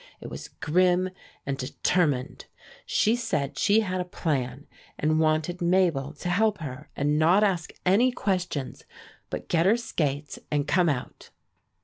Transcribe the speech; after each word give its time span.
It 0.19 0.31
was 0.31 0.47
grim 0.47 1.11
and 1.45 1.59
determined. 1.59 2.45
She 2.87 3.15
said 3.15 3.59
she 3.59 3.81
had 3.81 4.01
a 4.01 4.03
plan 4.03 4.65
and 4.97 5.19
wanted 5.19 5.61
Mabel 5.61 6.11
to 6.13 6.29
help 6.29 6.57
her, 6.57 6.89
and 6.95 7.19
not 7.19 7.43
ask 7.43 7.71
any 7.85 8.11
questions, 8.11 8.83
but 9.29 9.47
get 9.47 9.67
her 9.67 9.77
skates 9.77 10.39
and 10.49 10.67
come 10.67 10.89
out. 10.89 11.29